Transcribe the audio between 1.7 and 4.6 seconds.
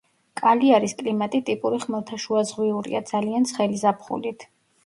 ხმელთაშუაზღვიურია, ძალიან ცხელი ზაფხულით.